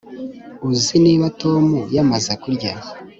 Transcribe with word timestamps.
Uzi 0.69 0.95
niba 1.05 1.25
Tom 1.41 1.65
yamaze 1.95 2.33
kurya 2.41 2.71